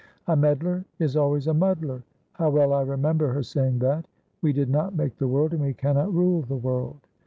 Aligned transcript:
'A 0.25 0.35
meddler 0.35 0.83
is 0.97 1.15
always 1.15 1.45
a 1.45 1.53
muddler;' 1.53 2.01
how 2.33 2.49
well 2.49 2.73
I 2.73 2.81
remember 2.81 3.31
her 3.33 3.43
saying 3.43 3.77
that. 3.85 4.03
We 4.41 4.51
did 4.51 4.67
not 4.71 4.95
make 4.95 5.15
the 5.17 5.27
world, 5.27 5.53
and 5.53 5.61
we 5.61 5.75
cannot 5.75 6.11
rule 6.11 6.41
the 6.41 6.57
world. 6.57 7.01